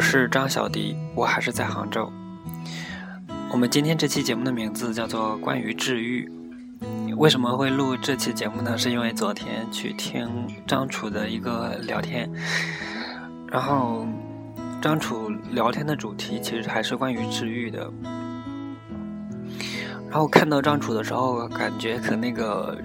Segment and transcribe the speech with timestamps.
[0.00, 2.10] 我是张小迪，我还是在杭州。
[3.52, 6.26] 我们今天这期节目的名字叫做《关于治愈》。
[7.18, 8.78] 为什么会录这期节目呢？
[8.78, 10.26] 是因为昨天去听
[10.66, 12.32] 张楚的一个聊天，
[13.46, 14.06] 然后
[14.80, 17.92] 张楚聊天的主题其实还是关于治愈的。
[20.08, 22.78] 然后看到张楚的时候，感觉和那个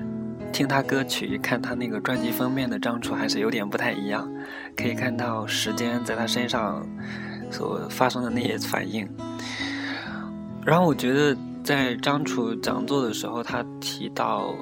[0.56, 4.26] 听他歌曲、看他那个专辑封面的张楚还是有点不太一样。
[4.74, 6.88] 可以看到时间在他身上
[7.52, 9.06] 所发生的那些反应。
[10.66, 11.36] 然后我觉得。
[11.66, 14.54] 在张楚讲座的时候，他提到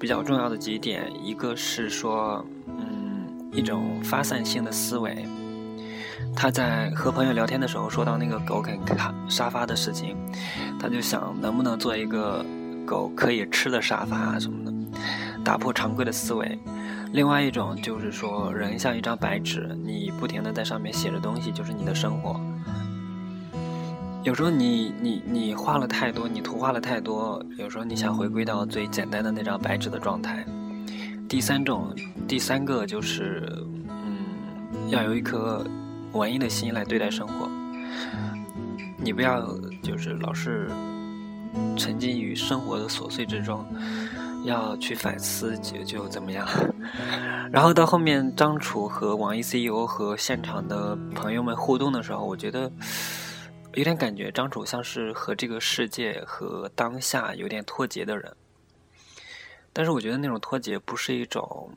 [0.00, 5.24] 比较重要的几点，一个是说，嗯，一种发散性的思维。
[6.34, 10.16] 他在和朋友聊天的时候说到那个狗啃卡沙发的事情，
[10.76, 12.44] 他就想能不能做一个
[12.84, 14.69] 狗可以吃的沙发啊什么的，
[15.44, 16.58] 打破常规的思维。
[17.12, 22.40] 另外一种就是说，人像一张白纸，你不停的在上面写着东西，就是你的生活。
[24.22, 30.44] 有时候你你你画了太多，你图画了太多，有时候你想回归到最简单的那张白纸的状态。
[31.28, 31.94] 第三种，
[32.28, 33.48] 第三个就是，
[33.88, 35.64] 嗯，要有一颗
[36.12, 37.48] 文艺的心来对待生活。
[39.02, 40.70] 你不要就是老是
[41.76, 43.64] 沉浸于生活的琐碎之中，
[44.44, 46.46] 要去反思就就怎么样。
[47.52, 52.70] 然后到后面，张楚和网易 CEO 和现场的朋友们互动的时候，我觉得。
[53.74, 58.34] 有点感觉张楚像是和这个世界和当下有点脱节的人，
[59.72, 61.72] 但是我觉得那种脱节不是一种，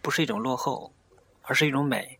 [0.00, 0.94] 不是一种落后，
[1.42, 2.18] 而是一种美。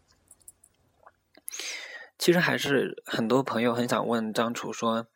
[2.19, 5.06] 其实还是很多朋友很想问张楚说，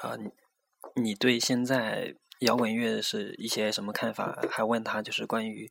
[0.00, 0.14] 啊，
[0.94, 4.38] 你对现在摇滚乐是一些什么看法？
[4.50, 5.70] 还问他就是关于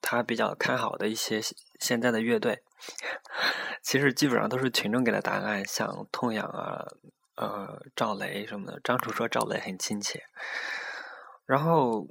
[0.00, 1.40] 他比较看好的一些
[1.80, 2.62] 现在的乐队。
[3.82, 6.84] 其实基本上都是群众给的答案，像痛仰啊、
[7.36, 8.80] 呃赵雷什么的。
[8.84, 10.24] 张楚说赵雷很亲切。
[11.46, 12.06] 然后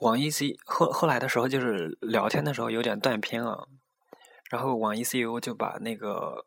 [0.00, 3.66] 网易 C 后后来的时候，就是聊天的时候有点断片啊。
[4.50, 6.46] 然后网易 CEO 就把那个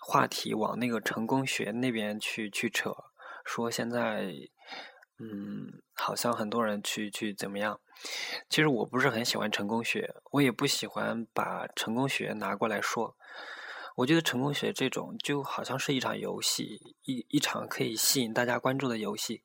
[0.00, 2.92] 话题往那个成功学那边去去扯，
[3.44, 4.32] 说现在
[5.18, 7.80] 嗯好像很多人去去怎么样。
[8.50, 13.16] 其实我不是很喜欢成功学，我也不喜欢把成功学拿过来说。
[13.96, 19.42] 我觉得成功学这种就好像是一场游戏，一一场可以吸引大家关注的游戏，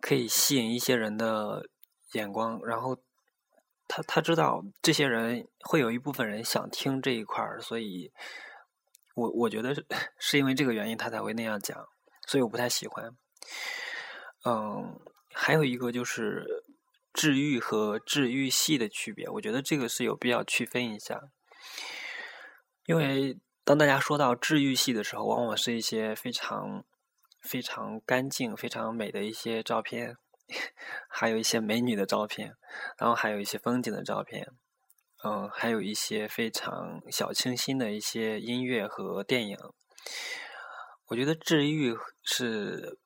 [0.00, 1.68] 可以吸引一些人的
[2.12, 2.60] 眼光。
[2.64, 2.96] 然后
[3.88, 8.12] 他他知道这些人会有一部分人想听这一块儿，所以
[9.16, 9.74] 我我觉得
[10.20, 11.76] 是因为这个原因他才会那样讲，
[12.28, 13.10] 所以我不太喜欢。
[14.44, 15.00] 嗯，
[15.32, 16.64] 还有一个就是。
[17.14, 21.20] 治愈和治愈系的区别，我觉得这个是有必要区分一下。
[22.86, 26.86] 因为当大家说到治愈系的时候，往往是一些非常
[27.42, 30.16] 非常干净、非常美的一些照片，
[31.06, 32.56] 还有一些美女的照片，
[32.96, 34.48] 然后还有一些风景的照片，
[35.22, 39.58] 嗯，还有一些非常小清新的一些音乐和电影。
[41.08, 43.01] 我觉得治愈是。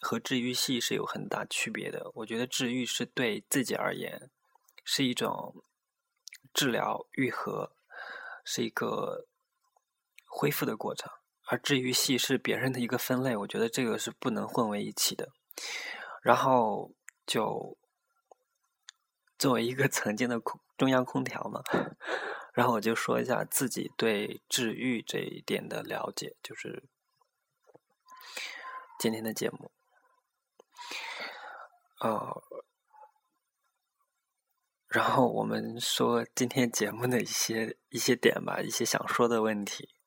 [0.00, 2.10] 和治愈系是有很大区别的。
[2.14, 4.30] 我觉得治愈是对自己而言
[4.84, 5.64] 是一种
[6.54, 7.72] 治疗愈合，
[8.44, 9.26] 是一个
[10.26, 11.10] 恢复的过程，
[11.46, 13.36] 而治愈系是别人的一个分类。
[13.36, 15.30] 我觉得这个是不能混为一起的。
[16.22, 16.92] 然后
[17.26, 17.76] 就
[19.38, 21.62] 作为一个曾经的空中央空调嘛，
[22.52, 26.84] 然后我就说一下自己对治愈这一点的了解，就是
[28.98, 29.70] 今天的节目。
[32.00, 32.42] 哦，
[34.88, 39.97] 然后我们说今天节目的一些一些点吧，一些想说的问题。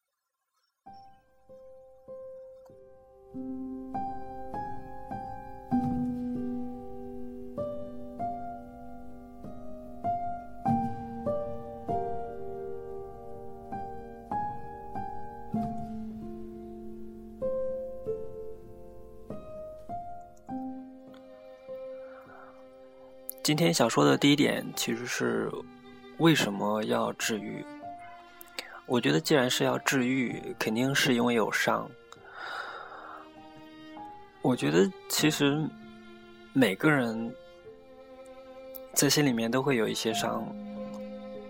[23.44, 25.52] 今天想说的第一点，其实是
[26.20, 27.66] 为什么要治愈？
[28.86, 31.90] 我觉得，既然是要治愈，肯定是因为有伤。
[34.44, 35.68] 我觉得，其实
[36.54, 37.34] 每个人
[38.94, 40.46] 在心里面都会有一些伤，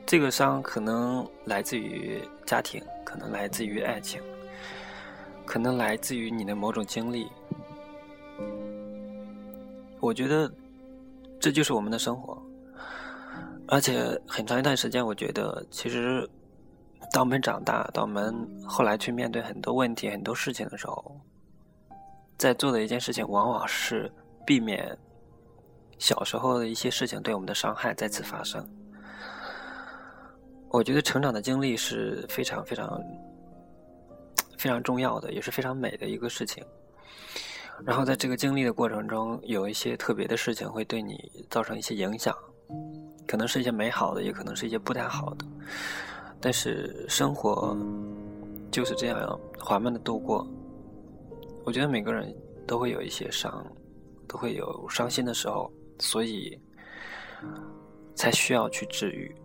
[0.05, 4.21] 这个伤可能来自于家庭，可能来自于爱情，
[5.45, 7.29] 可能来自于你的某种经历。
[9.99, 10.49] 我觉得。
[11.41, 12.39] 这就是我们的生活，
[13.67, 16.29] 而且很长一段时间，我觉得其实
[17.11, 18.33] 当我们长大，当我们
[18.63, 21.19] 后来去面对很多问题、很多事情的时候，
[22.38, 24.09] 在做的一件事情，往往是
[24.45, 24.95] 避免
[25.97, 28.63] 小时候的一些事情对我们的伤害再次发生。
[30.69, 33.01] 我觉得成长的经历是非常非常
[34.59, 36.63] 非常重要的，也是非常美的一个事情。
[37.85, 41.17] 然后在这个经历的过程中，有一些特别的事情会对你
[41.49, 42.35] 造成一些影响，
[43.27, 45.45] 可能是一些美好的，也可能是一些不太好的。
[46.39, 47.77] 但是生活
[48.71, 50.47] 就是这样缓慢的度过。
[51.63, 52.35] 我觉得每个人
[52.65, 53.65] 都会有一些伤，
[54.27, 56.59] 都会有伤心的时候，所以
[58.15, 59.35] 才需要去治愈。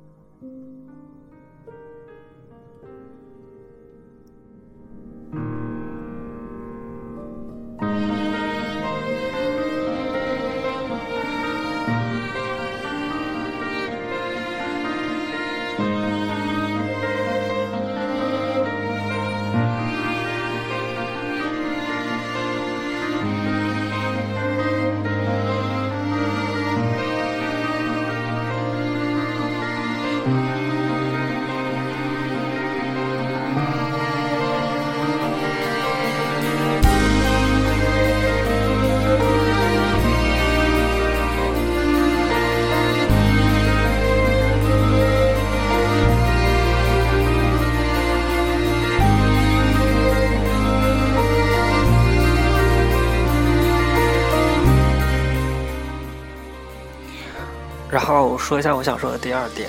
[58.39, 59.69] 说一下我想说的第二点，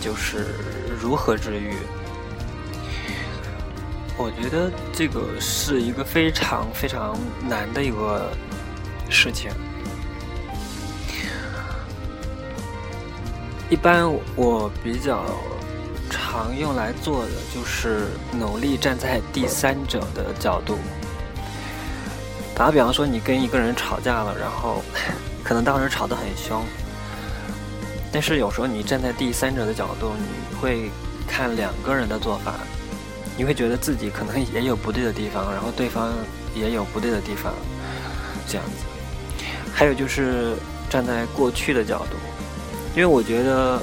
[0.00, 0.54] 就是
[1.00, 1.74] 如何治愈。
[4.16, 7.16] 我觉得这个是一个非常非常
[7.48, 8.32] 难的一个
[9.08, 9.50] 事情。
[13.70, 15.24] 一般我比较
[16.10, 20.78] 常用来做的就是努力站在第三者的角度。
[22.54, 24.82] 打个比方说，你跟一个人吵架了，然后
[25.44, 26.64] 可能当时吵得很凶。
[28.10, 30.90] 但是有时候你站在第三者的角度，你会
[31.26, 32.54] 看两个人的做法，
[33.36, 36.12] 你会觉得自己可能也有不对的地方，然后对方
[36.54, 37.52] 也有不对的地方，
[38.46, 38.84] 这样子。
[39.74, 40.54] 还有就是
[40.88, 42.16] 站在过去的角度，
[42.96, 43.80] 因为我觉得，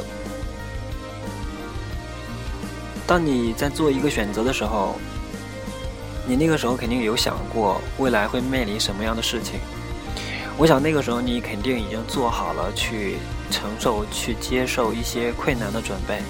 [3.05, 4.95] 当你在做一个选择的时候，
[6.27, 9.59] 你那个时候肯定有想过未来会面临什么样的事情。
[10.57, 13.17] 我想那个时候你肯定已经做好了去。
[13.51, 16.21] 承受、去接受一些困难的准备。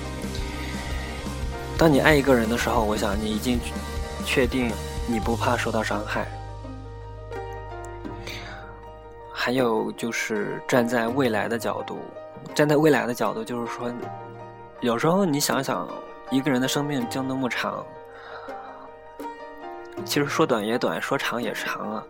[1.77, 3.59] 当你爱一个人的时候，我想你已经
[4.25, 4.71] 确定
[5.07, 6.27] 你不怕受到伤害。
[9.31, 11.99] 还有就是站在未来的角度，
[12.53, 13.93] 站在未来的角度，就是说，
[14.81, 15.87] 有时候你想想，
[16.31, 17.85] 一个人的生命就那么长，
[20.05, 22.03] 其实说短也短，说长也长啊。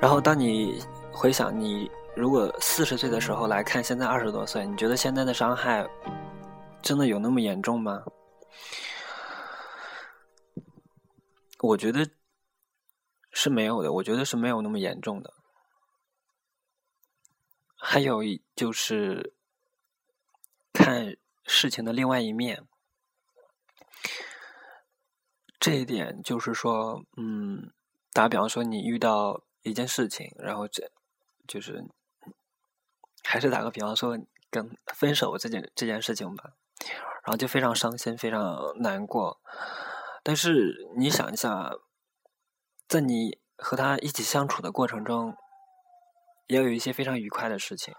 [0.00, 1.90] 然后当你回想你。
[2.14, 5.88] 如果四十岁的时候来看现在二十多岁，你觉得现在的伤害
[6.82, 8.04] 真的有那么严重吗？
[11.60, 12.06] 我觉得
[13.32, 15.32] 是没有的，我觉得是没有那么严重的。
[17.76, 19.34] 还有一就是
[20.72, 22.68] 看事情的另外一面，
[25.58, 27.72] 这一点就是说，嗯，
[28.12, 30.92] 打比方说你遇到一件事情，然后这
[31.48, 31.82] 就是。
[33.24, 34.18] 还是打个比方说，
[34.50, 36.52] 跟分手这件这件事情吧，
[37.24, 39.40] 然后就非常伤心，非常难过。
[40.22, 41.72] 但是你想一下，
[42.86, 45.34] 在你和他一起相处的过程中，
[46.46, 47.94] 也有一些非常愉快的事情。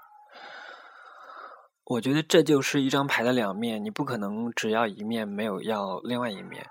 [1.86, 6.70] 我觉得这就是一张牌的两面，你不可能只要一面，没有要另外一面。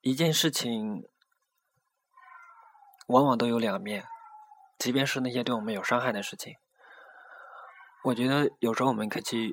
[0.00, 1.02] 一件事情
[3.08, 4.06] 往往都有两面。
[4.78, 6.54] 即便是那些对我们有伤害的事情，
[8.04, 9.52] 我觉得有时候我们可以去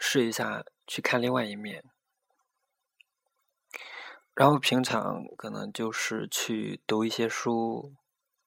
[0.00, 1.84] 试一下，去看另外一面。
[4.34, 7.92] 然后平常可能就是去读一些书，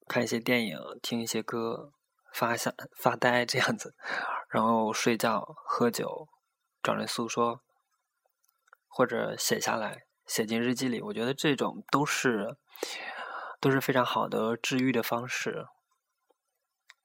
[0.08, 1.91] 看一些电影，听一些歌，
[2.34, 3.94] 发下发呆这样子，
[4.50, 6.27] 然后睡觉、喝酒、
[6.82, 7.62] 找人诉说，
[8.88, 11.00] 或者写下来，写进日记里。
[11.00, 12.58] 我觉得这种都是
[13.62, 15.67] 都是非常好的治愈的方式。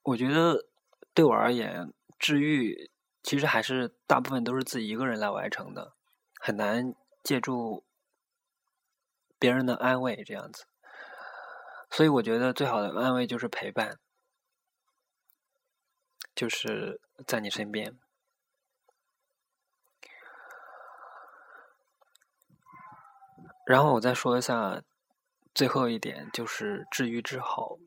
[0.03, 0.65] 我觉得
[1.13, 2.89] 对我而言，治愈
[3.21, 5.93] 其实还是大部分都是自己一个人来完成的，
[6.39, 7.85] 很难借助
[9.37, 10.65] 别人的安慰这样子。
[11.89, 13.99] 所以我觉得最好的安慰就是陪伴，
[16.33, 17.99] 就是在你身边。
[23.67, 24.81] 然后我再说一下
[25.53, 27.79] 最后一点，就是治愈之后，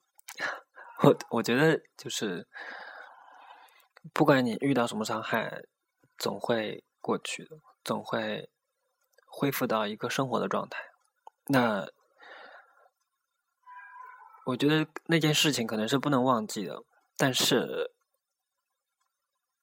[1.03, 2.47] 我我觉得就是
[4.13, 5.63] 不管你遇到什么伤害，
[6.17, 8.49] 总会过去的，总会
[9.27, 10.79] 恢复到一个生活的状态。
[11.47, 11.87] 那
[14.47, 16.83] 我觉得那件事情可能是不能忘记的，
[17.17, 17.93] 但是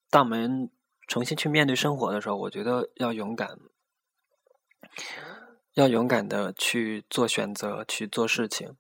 [0.10, 0.70] 当我们
[1.08, 3.58] 重新去面对生活的时候，我觉得要勇敢。
[5.76, 8.76] 要勇敢的去做选择，去做事情，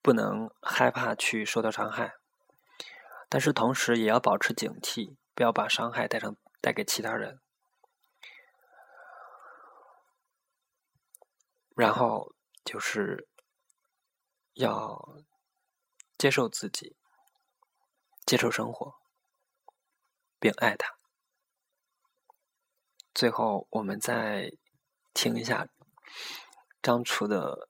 [0.00, 2.14] 不能害怕去受到伤害，
[3.28, 7.40] 但是同时也要保持警惕，不要把伤害带成带给其他人。
[11.74, 13.28] 然后就是
[14.54, 15.18] 要
[16.16, 16.96] 接受自己，
[18.26, 18.94] 接受生活，
[20.38, 20.96] 并爱他。
[23.14, 24.52] 最后，我们再。
[25.14, 25.66] 听一下
[26.80, 27.68] 张楚的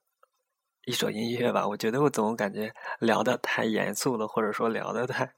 [0.89, 1.69] 一首音乐吧。
[1.69, 5.35] 我觉得我总感觉聊的太严肃了，或者说聊的太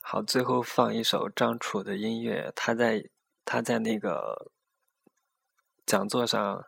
[0.00, 0.22] 好。
[0.22, 3.10] 最后放一首张楚的音乐，他在
[3.44, 4.52] 他在那个
[5.84, 6.64] 讲座上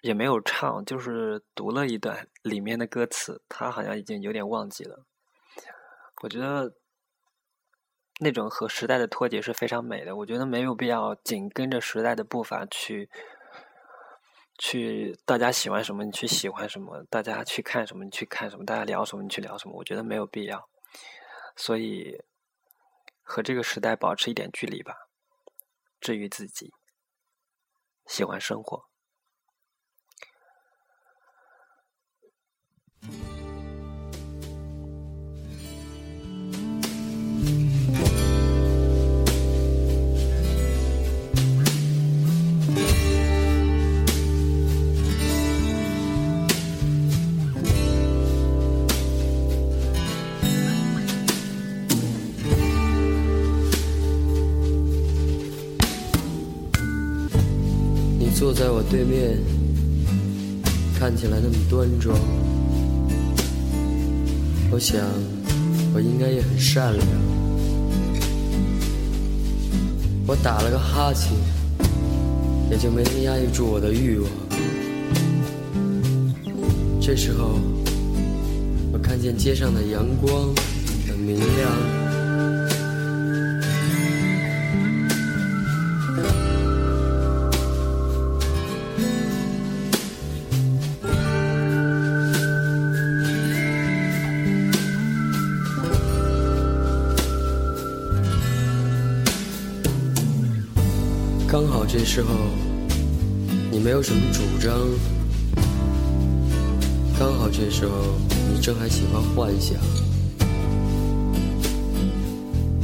[0.00, 5.04] 也没有唱，就是读了一段里面的歌词，他好像已经有点忘记了。
[6.22, 6.79] 我觉得。
[8.22, 13.08] 那种和时代的脱节是非常美的，我觉得没有必要紧跟着时代的步伐去，
[14.58, 20.68] 去大家喜欢什么你去喜欢什么，大家去看什么你去看什么，大家聊什么你去聊什么，我觉得没有必要。
[21.56, 22.22] 所以
[23.22, 25.08] 和这个时代保持一点距离吧，
[25.98, 26.74] 治愈自己，
[28.04, 28.89] 喜欢生活。
[58.40, 59.36] 坐在我对面，
[60.98, 62.18] 看起来那么端庄。
[64.70, 64.98] 我想，
[65.92, 67.06] 我应该也很善良。
[70.26, 71.32] 我打了个哈欠，
[72.70, 74.30] 也就没能压抑住我的欲望。
[76.98, 77.60] 这时候，
[78.90, 80.48] 我看见街上的阳光
[81.06, 82.09] 很明亮。
[102.12, 102.34] 时候
[103.70, 104.76] 你没有什么主张，
[107.16, 107.92] 刚好这时候
[108.52, 109.76] 你正还喜欢幻想，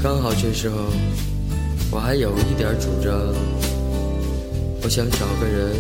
[0.01, 0.77] 刚好这时候
[1.91, 3.13] 我还有一点主张，
[4.85, 5.75] 我想找个人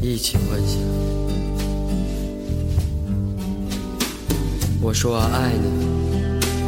[0.00, 0.80] 一起幻想。
[4.80, 5.68] 我说我爱你，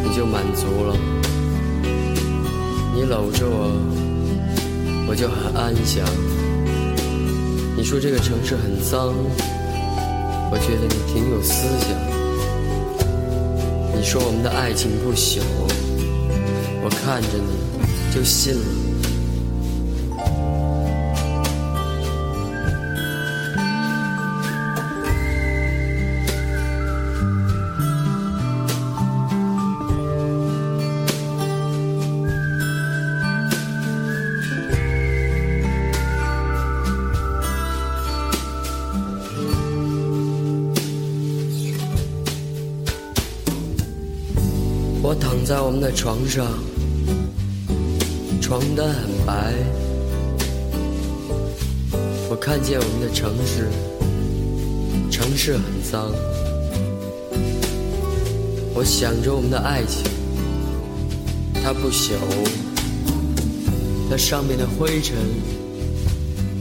[0.07, 0.95] 你就满足了，
[2.95, 3.92] 你搂着我。
[5.13, 6.03] 我就很安详。
[7.77, 9.15] 你说这个城市很脏，
[10.51, 11.91] 我觉得你挺有思想。
[13.95, 15.43] 你说我们的爱情不朽，
[16.83, 18.92] 我看着你就信了。
[45.83, 46.47] 在床上，
[48.41, 49.53] 床单很白。
[52.31, 53.69] 我看见我们的城市，
[55.11, 56.13] 城市很脏。
[58.77, 60.05] 我想着我们的爱情，
[61.65, 62.13] 它不朽，
[64.09, 65.17] 它上面的灰尘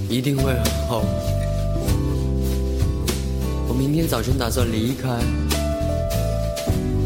[0.10, 1.06] 一定会很厚。
[3.68, 5.20] 我明天早晨打算离开。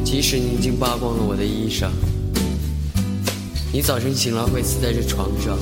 [0.06, 1.90] 即使你已经扒光了我的衣裳，
[3.76, 5.58] 你早晨醒来会死在这床上。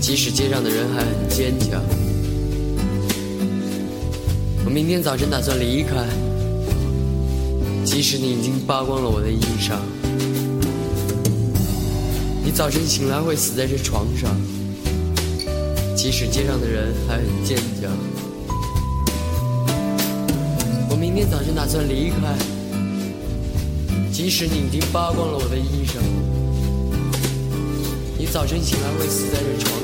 [0.00, 1.80] 即使街上的人还很坚强，
[4.64, 5.94] 我明天早晨打算离开。
[7.84, 9.78] 即使你已经扒光了我的衣裳，
[12.44, 14.36] 你早晨醒来会死在这床上，
[15.94, 17.92] 即使街上的人还很坚强。
[20.90, 22.34] 我明天早晨打算离开，
[24.14, 25.98] 即使你已经扒光了我的衣裳。
[28.16, 29.74] 你早晨醒来会死在这床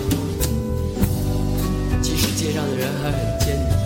[1.90, 3.79] 上，即使街上的人还很坚强。